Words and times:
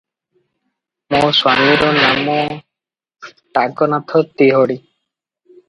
ମୋ 1.15 1.19
ସ୍ୱାମୀର 1.39 1.91
ନାମ 1.99 2.39
ଟାଗନାଥ 3.61 4.25
ତିହଡି। 4.39 4.83